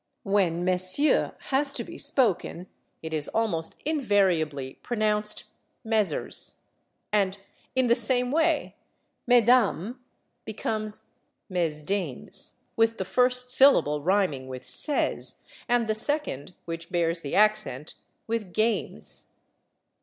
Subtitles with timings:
[0.23, 2.65] When /Messieurs/ has to be spoken
[3.03, 5.43] it is almost invariably pronounced
[5.85, 6.55] /messers/,
[7.13, 7.37] and
[7.75, 8.77] in the same way
[9.29, 9.97] /Mesdames/
[10.43, 11.05] becomes
[11.51, 17.35] /mez dames/, with the first syllable rhyming with /sez/ and the second, which bears the
[17.35, 17.93] accent,
[18.25, 19.25] with /games